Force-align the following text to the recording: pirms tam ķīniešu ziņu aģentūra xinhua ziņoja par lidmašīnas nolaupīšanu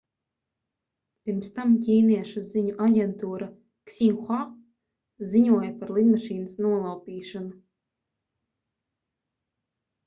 pirms 1.29 1.51
tam 1.57 1.75
ķīniešu 1.87 2.43
ziņu 2.47 2.73
aģentūra 2.85 3.49
xinhua 3.97 4.39
ziņoja 5.35 5.71
par 5.83 5.93
lidmašīnas 5.99 6.59
nolaupīšanu 6.67 7.55